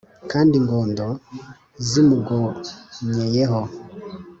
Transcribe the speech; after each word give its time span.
kandi 0.31 0.53
ingondo 0.61 1.05
zimugonyeye 1.87 3.43
ho 3.51 3.61